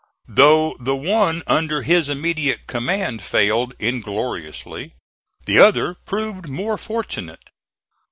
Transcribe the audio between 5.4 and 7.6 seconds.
the other proved more fortunate.